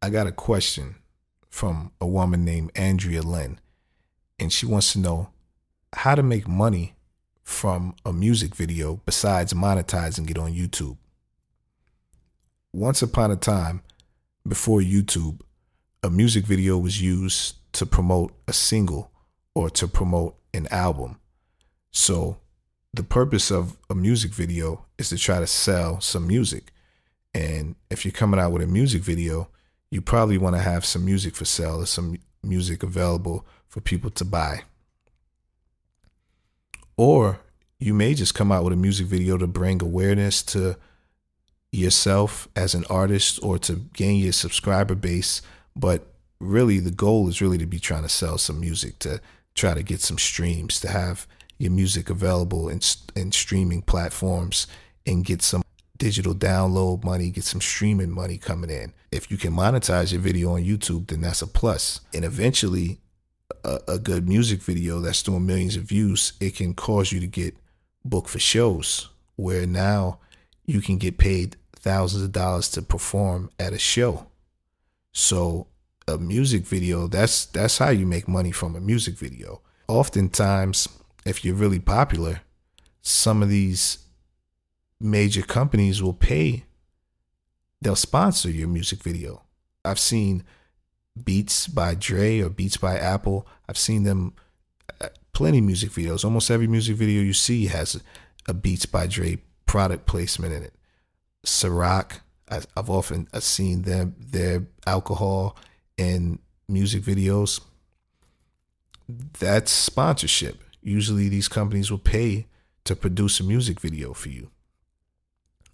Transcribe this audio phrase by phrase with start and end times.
[0.00, 0.94] I got a question
[1.48, 3.58] from a woman named Andrea Lynn,
[4.38, 5.30] and she wants to know
[5.92, 6.94] how to make money
[7.42, 10.98] from a music video besides monetizing it on YouTube.
[12.72, 13.82] Once upon a time,
[14.46, 15.40] before YouTube,
[16.02, 19.10] a music video was used to promote a single
[19.54, 21.18] or to promote an album.
[21.90, 22.38] So,
[22.94, 26.72] the purpose of a music video is to try to sell some music.
[27.34, 29.48] And if you're coming out with a music video,
[29.90, 34.10] you probably want to have some music for sale or some music available for people
[34.10, 34.62] to buy.
[36.96, 37.40] Or
[37.78, 40.76] you may just come out with a music video to bring awareness to
[41.70, 45.42] yourself as an artist or to gain your subscriber base.
[45.76, 46.06] But
[46.40, 49.20] really, the goal is really to be trying to sell some music, to
[49.54, 51.26] try to get some streams, to have
[51.58, 52.80] your music available in,
[53.14, 54.66] in streaming platforms
[55.06, 55.62] and get some
[55.98, 58.92] digital download money, get some streaming money coming in.
[59.10, 62.00] If you can monetize your video on YouTube, then that's a plus.
[62.14, 63.00] And eventually,
[63.64, 67.26] a, a good music video that's doing millions of views, it can cause you to
[67.26, 67.56] get
[68.04, 70.18] booked for shows where now
[70.66, 74.26] you can get paid thousands of dollars to perform at a show.
[75.12, 75.68] So
[76.06, 79.60] a music video, that's that's how you make money from a music video.
[79.88, 80.88] Oftentimes,
[81.24, 82.40] if you're really popular,
[83.02, 83.98] some of these
[85.00, 86.64] major companies will pay,
[87.80, 89.42] they'll sponsor your music video.
[89.84, 90.44] I've seen
[91.22, 93.46] Beats by Dre or Beats by Apple.
[93.68, 94.34] I've seen them
[95.00, 96.24] uh, plenty music videos.
[96.24, 98.02] Almost every music video you see has
[98.46, 100.74] a Beats by Dre product placement in it.
[101.46, 105.56] Ciroc, I've often seen them their alcohol
[105.96, 106.38] in
[106.68, 107.60] music videos.
[109.38, 110.62] That's sponsorship.
[110.82, 112.46] Usually these companies will pay
[112.84, 114.50] to produce a music video for you.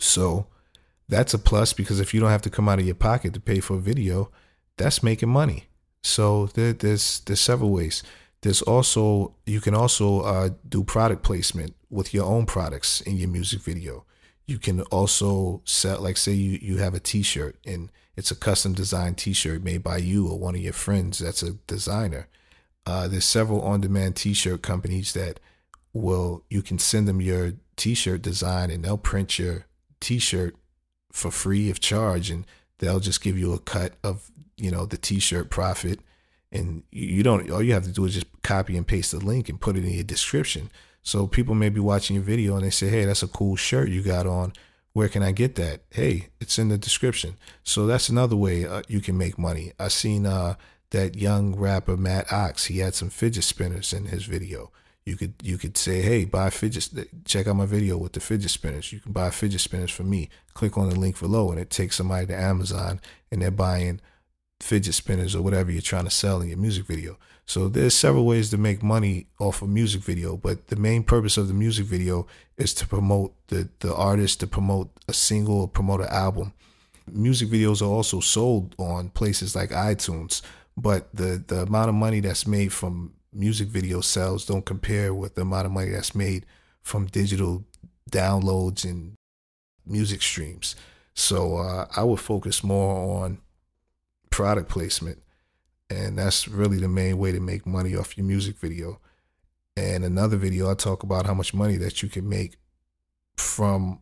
[0.00, 0.46] So
[1.08, 3.40] that's a plus because if you don't have to come out of your pocket to
[3.40, 4.30] pay for a video,
[4.76, 5.66] that's making money.
[6.02, 8.02] So there, there's there's several ways.
[8.42, 13.28] There's also you can also uh, do product placement with your own products in your
[13.28, 14.04] music video.
[14.46, 18.72] You can also sell, like say you you have a T-shirt and it's a custom
[18.72, 22.28] designed T-shirt made by you or one of your friends that's a designer.
[22.86, 25.38] Uh, there's several on-demand T-shirt companies that
[25.92, 29.66] will you can send them your T-shirt design and they'll print your
[30.00, 30.56] T-shirt
[31.12, 32.46] for free of charge, and
[32.78, 36.00] they'll just give you a cut of you know the T-shirt profit,
[36.52, 37.50] and you don't.
[37.50, 39.84] All you have to do is just copy and paste the link and put it
[39.84, 40.70] in your description.
[41.02, 43.88] So people may be watching your video and they say, "Hey, that's a cool shirt
[43.88, 44.52] you got on.
[44.92, 47.36] Where can I get that?" Hey, it's in the description.
[47.62, 49.72] So that's another way uh, you can make money.
[49.78, 50.54] I seen uh,
[50.90, 52.66] that young rapper Matt Ox.
[52.66, 54.70] He had some fidget spinners in his video.
[55.10, 56.88] You could you could say, hey, buy fidget.
[57.24, 58.92] Check out my video with the fidget spinners.
[58.92, 60.30] You can buy fidget spinners for me.
[60.54, 63.00] Click on the link below, and it takes somebody to Amazon,
[63.32, 64.00] and they're buying
[64.60, 67.18] fidget spinners or whatever you're trying to sell in your music video.
[67.44, 71.36] So there's several ways to make money off a music video, but the main purpose
[71.36, 75.68] of the music video is to promote the the artist, to promote a single, or
[75.68, 76.52] promote an album.
[77.10, 80.40] Music videos are also sold on places like iTunes,
[80.76, 85.34] but the the amount of money that's made from music video sales don't compare with
[85.34, 86.46] the amount of money that's made
[86.82, 87.64] from digital
[88.10, 89.14] downloads and
[89.86, 90.76] music streams.
[91.14, 93.38] So uh, I would focus more on
[94.30, 95.22] product placement,
[95.88, 99.00] and that's really the main way to make money off your music video.
[99.76, 102.56] And another video, I talk about how much money that you can make
[103.36, 104.00] from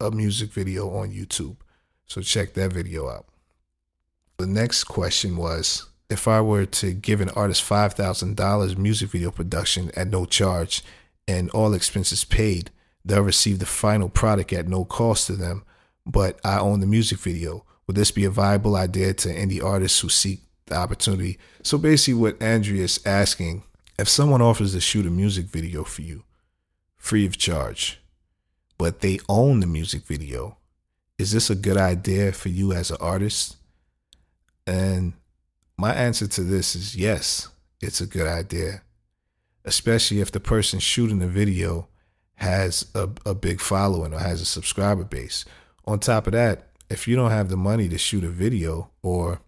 [0.00, 1.56] a music video on YouTube.
[2.06, 3.26] So check that video out.
[4.38, 9.90] The next question was if I were to give an artist $5,000 music video production
[9.96, 10.82] at no charge
[11.26, 12.70] and all expenses paid,
[13.04, 15.64] they'll receive the final product at no cost to them,
[16.06, 17.64] but I own the music video.
[17.86, 21.38] Would this be a viable idea to indie artists who seek the opportunity?
[21.62, 23.64] So basically, what Andrea is asking
[23.98, 26.24] if someone offers to shoot a music video for you
[26.96, 28.00] free of charge,
[28.78, 30.56] but they own the music video,
[31.18, 33.56] is this a good idea for you as an artist?
[34.66, 35.14] And
[35.82, 37.48] my answer to this is yes,
[37.80, 38.82] it's a good idea,
[39.64, 41.88] especially if the person shooting the video
[42.34, 45.44] has a, a big following or has a subscriber base.
[45.84, 49.40] On top of that, if you don't have the money to shoot a video or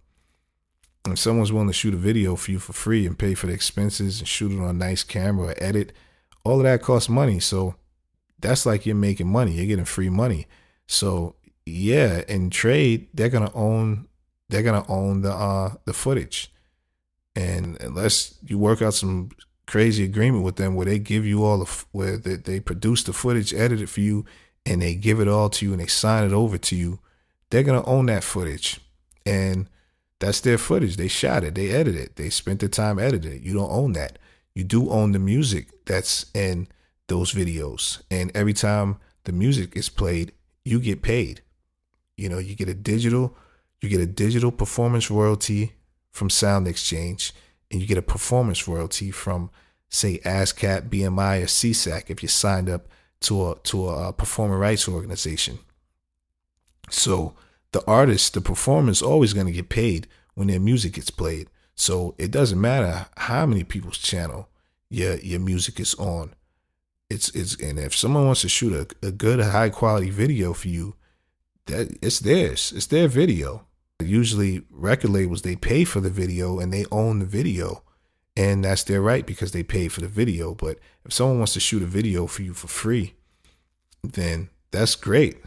[1.07, 3.53] if someone's willing to shoot a video for you for free and pay for the
[3.53, 5.93] expenses and shoot it on a nice camera or edit,
[6.43, 7.39] all of that costs money.
[7.39, 7.77] So
[8.41, 9.53] that's like you're making money.
[9.53, 10.49] You're getting free money.
[10.89, 14.09] So yeah, in trade, they're gonna own
[14.55, 16.53] they're gonna own the uh the footage.
[17.37, 19.31] And unless you work out some
[19.67, 23.13] crazy agreement with them where they give you all the where they, they produce the
[23.13, 24.25] footage, edit it for you,
[24.67, 27.01] and they give it all to you and they sign it over to you,
[27.51, 28.81] they're gonna own that footage.
[29.27, 29.69] And
[30.21, 30.97] That's their footage.
[30.97, 31.55] They shot it.
[31.55, 32.17] They edited it.
[32.17, 33.43] They spent the time editing it.
[33.43, 34.19] You don't own that.
[34.55, 36.69] You do own the music that's in
[37.09, 38.03] those videos.
[38.11, 40.33] And every time the music is played,
[40.65, 41.43] you get paid.
[42.17, 43.37] You know, you get a digital,
[43.85, 45.75] you get a digital performance royalty
[46.11, 47.33] from SoundExchange,
[47.71, 49.51] and you get a performance royalty from,
[49.89, 52.89] say, ASCAP, BMI, or SESAC if you signed up
[53.21, 55.59] to a to a uh, performing rights organization.
[56.91, 57.35] So
[57.73, 61.49] the artist, the performer is always going to get paid when their music gets played.
[61.75, 64.49] So it doesn't matter how many people's channel
[64.91, 66.35] your your music is on.
[67.11, 70.69] It's it's and if someone wants to shoot a, a good high quality video for
[70.69, 70.95] you,
[71.67, 72.73] that it's theirs.
[72.75, 73.67] It's their video.
[74.01, 77.83] Usually record labels they pay for the video and they own the video.
[78.37, 80.55] And that's their right because they paid for the video.
[80.55, 83.15] But if someone wants to shoot a video for you for free,
[84.03, 85.43] then that's great.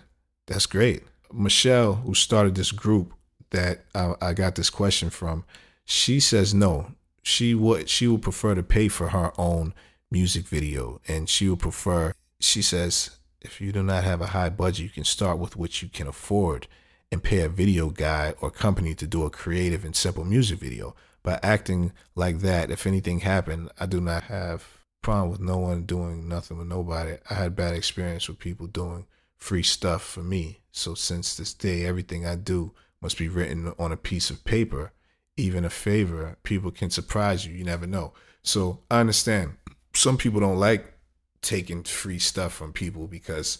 [0.45, 1.03] That's great.
[1.33, 3.13] Michelle, who started this group
[3.49, 5.44] that I, I got this question from,
[5.83, 6.91] she says no.
[7.23, 9.73] She would she would prefer to pay for her own
[10.09, 12.13] music video, and she would prefer.
[12.39, 15.81] She says if you do not have a high budget, you can start with what
[15.81, 16.67] you can afford
[17.12, 20.95] and pay a video guy or company to do a creative and simple music video.
[21.24, 24.65] By acting like that, if anything happened, I do not have
[25.01, 27.18] problem with no one doing nothing with nobody.
[27.30, 29.06] I had bad experience with people doing
[29.38, 30.62] free stuff for me.
[30.71, 34.92] So since this day, everything I do must be written on a piece of paper.
[35.38, 37.54] Even a favor, people can surprise you.
[37.54, 38.13] You never know.
[38.44, 39.57] So I understand.
[39.94, 40.94] Some people don't like
[41.42, 43.59] taking free stuff from people because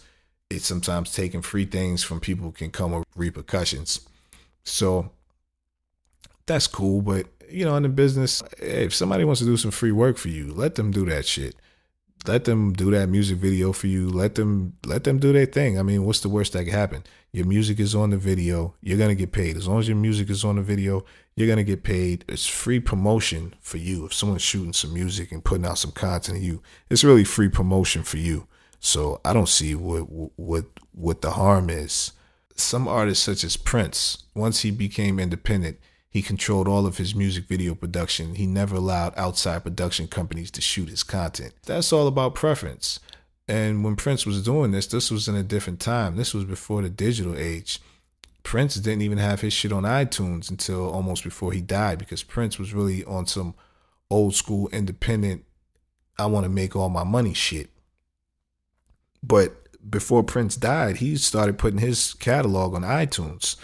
[0.50, 4.00] it's sometimes taking free things from people can come with repercussions.
[4.64, 5.10] So
[6.46, 9.92] that's cool, but you know, in the business, if somebody wants to do some free
[9.92, 11.54] work for you, let them do that shit
[12.26, 14.08] let them do that music video for you.
[14.08, 15.78] Let them let them do their thing.
[15.78, 17.04] I mean, what's the worst that could happen?
[17.32, 18.74] Your music is on the video.
[18.80, 19.56] You're gonna get paid.
[19.56, 21.04] As long as your music is on the video,
[21.36, 22.24] you're gonna get paid.
[22.28, 24.06] It's free promotion for you.
[24.06, 28.02] If someone's shooting some music and putting out some content you, it's really free promotion
[28.02, 28.47] for you.
[28.80, 30.02] So I don't see what
[30.36, 32.12] what what the harm is.
[32.54, 35.78] Some artists such as Prince, once he became independent,
[36.10, 38.34] he controlled all of his music video production.
[38.34, 41.54] He never allowed outside production companies to shoot his content.
[41.66, 42.98] That's all about preference.
[43.46, 46.16] And when Prince was doing this, this was in a different time.
[46.16, 47.80] This was before the digital age.
[48.42, 52.58] Prince didn't even have his shit on iTunes until almost before he died because Prince
[52.58, 53.54] was really on some
[54.10, 55.44] old school independent,
[56.18, 57.70] I want to make all my money shit.
[59.22, 59.54] But
[59.90, 63.56] before Prince died, he started putting his catalog on iTunes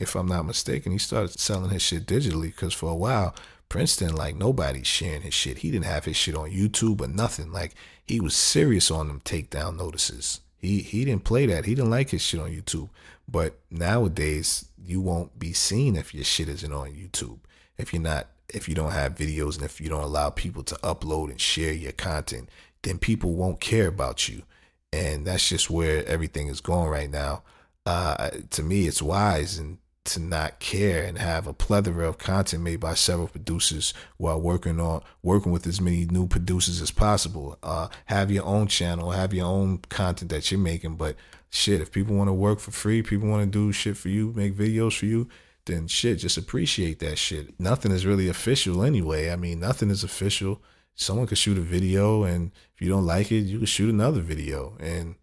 [0.00, 3.34] if I'm not mistaken, he started selling his shit digitally because for a while,
[3.68, 5.58] Prince didn't like nobody sharing his shit.
[5.58, 7.52] He didn't have his shit on YouTube or nothing.
[7.52, 7.74] Like
[8.04, 10.40] he was serious on them takedown notices.
[10.56, 11.66] He he didn't play that.
[11.66, 12.88] He didn't like his shit on YouTube.
[13.28, 17.38] But nowadays, you won't be seen if your shit isn't on YouTube.
[17.78, 20.74] If you're not, if you don't have videos, and if you don't allow people to
[20.76, 22.48] upload and share your content,
[22.82, 24.42] then people won't care about you.
[24.92, 27.42] And that's just where everything is going right now.
[27.86, 32.62] Uh, to me, it's wise and to not care and have a plethora of content
[32.62, 37.58] made by several producers while working on working with as many new producers as possible.
[37.62, 40.96] Uh, have your own channel, have your own content that you're making.
[40.96, 41.16] But
[41.50, 44.32] shit, if people want to work for free, people want to do shit for you,
[44.34, 45.28] make videos for you,
[45.66, 47.58] then shit, just appreciate that shit.
[47.60, 49.30] Nothing is really official anyway.
[49.30, 50.62] I mean, nothing is official.
[50.94, 54.20] Someone could shoot a video, and if you don't like it, you can shoot another
[54.20, 54.76] video.
[54.78, 55.14] And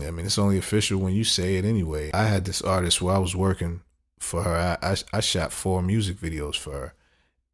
[0.00, 2.10] I mean, it's only official when you say it anyway.
[2.12, 3.80] I had this artist where I was working
[4.18, 4.78] for her.
[4.82, 6.94] I, I, I shot four music videos for her,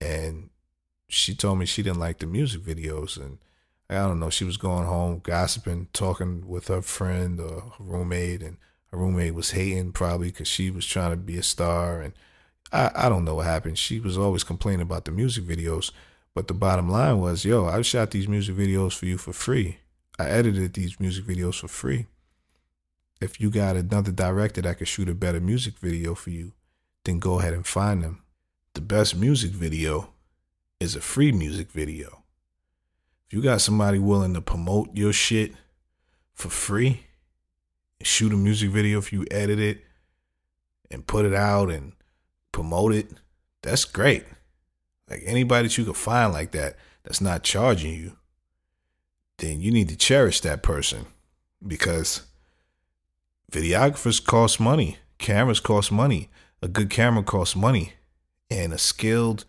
[0.00, 0.50] and
[1.08, 3.38] she told me she didn't like the music videos, and
[3.88, 4.30] I don't know.
[4.30, 8.56] She was going home gossiping, talking with her friend or her roommate, and
[8.90, 12.12] her roommate was hating probably because she was trying to be a star, and
[12.72, 13.78] I I don't know what happened.
[13.78, 15.90] She was always complaining about the music videos,
[16.34, 19.78] but the bottom line was, yo, I shot these music videos for you for free.
[20.18, 22.06] I edited these music videos for free
[23.20, 26.52] if you got another director that could shoot a better music video for you,
[27.04, 28.22] then go ahead and find them.
[28.74, 30.10] The best music video
[30.78, 32.22] is a free music video.
[33.26, 35.54] If you got somebody willing to promote your shit
[36.34, 37.02] for free,
[38.02, 39.84] shoot a music video if you edit it
[40.90, 41.92] and put it out and
[42.52, 43.10] promote it,
[43.62, 44.24] that's great.
[45.10, 48.16] Like anybody that you could find like that that's not charging you,
[49.38, 51.06] then you need to cherish that person
[51.66, 52.22] because
[53.50, 56.30] videographers cost money, cameras cost money,
[56.62, 57.94] a good camera costs money,
[58.50, 59.44] and a skilled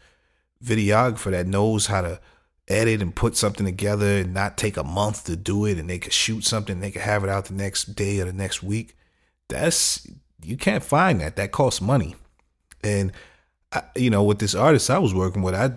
[0.64, 2.20] videographer that knows how to
[2.68, 5.98] edit and put something together and not take a month to do it and they
[6.00, 8.96] could shoot something they could have it out the next day or the next week
[9.50, 10.08] that's
[10.44, 11.36] you can't find that.
[11.36, 12.16] That costs money.
[12.84, 13.12] And
[13.72, 15.72] I, you know, with this artist I was working with, I,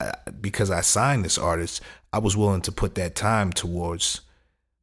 [0.00, 4.20] I because I signed this artist, I was willing to put that time towards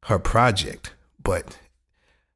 [0.04, 0.92] her project.
[1.22, 1.58] But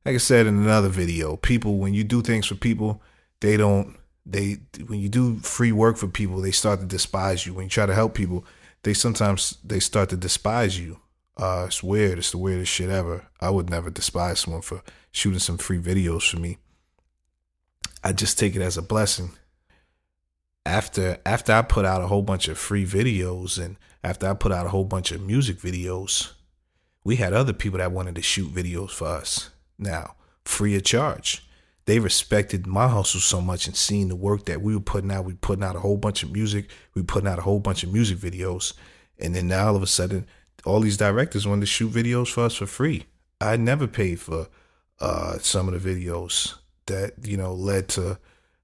[0.05, 3.03] like I said in another video, people when you do things for people,
[3.41, 7.55] they don't they when you do free work for people, they start to despise you.
[7.55, 8.45] When you try to help people,
[8.83, 10.99] they sometimes they start to despise you.
[11.37, 12.19] Uh, it's weird.
[12.19, 13.27] It's the weirdest shit ever.
[13.41, 16.59] I would never despise someone for shooting some free videos for me.
[18.05, 19.31] I just take it as a blessing.
[20.65, 24.53] After after I put out a whole bunch of free videos and after I put
[24.53, 26.33] out a whole bunch of music videos,
[27.05, 29.51] we had other people that wanted to shoot videos for us.
[29.79, 30.15] Now,
[30.45, 31.47] free of charge.
[31.85, 35.25] They respected my hustle so much and seeing the work that we were putting out.
[35.25, 36.71] We putting out a whole bunch of music.
[36.95, 38.73] We putting out a whole bunch of music videos.
[39.19, 40.27] And then now all of a sudden,
[40.65, 43.07] all these directors wanted to shoot videos for us for free.
[43.41, 44.47] I never paid for
[45.01, 46.55] uh, some of the videos
[46.87, 48.19] that you know led to.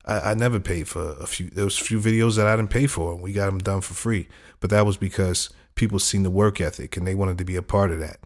[0.09, 1.51] I, I never paid for a few.
[1.51, 3.83] There was a few videos that I didn't pay for, and we got them done
[3.83, 4.29] for free.
[4.59, 7.63] But that was because people seen the work ethic and they wanted to be a
[7.63, 8.19] part of that.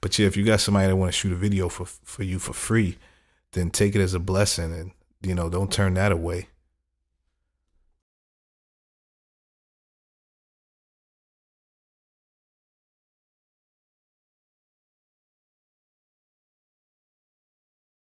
[0.00, 2.38] But yeah, if you got somebody that want to shoot a video for for you
[2.38, 2.98] for free,
[3.52, 6.48] then take it as a blessing, and you know don't turn that away.